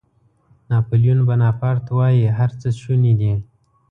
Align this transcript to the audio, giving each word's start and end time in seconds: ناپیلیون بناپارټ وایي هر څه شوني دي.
ناپیلیون 0.69 1.19
بناپارټ 1.29 1.83
وایي 1.97 2.25
هر 2.37 2.51
څه 2.61 2.67
شوني 2.81 3.13
دي. 3.19 3.33